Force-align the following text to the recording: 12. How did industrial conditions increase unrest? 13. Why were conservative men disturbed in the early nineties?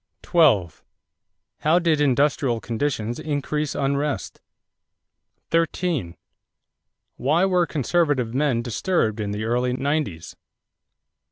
12. 0.23 0.83
How 1.59 1.77
did 1.77 2.01
industrial 2.01 2.59
conditions 2.59 3.19
increase 3.19 3.75
unrest? 3.75 4.41
13. 5.51 6.17
Why 7.17 7.45
were 7.45 7.67
conservative 7.67 8.33
men 8.33 8.63
disturbed 8.63 9.19
in 9.19 9.29
the 9.29 9.43
early 9.43 9.73
nineties? 9.73 10.35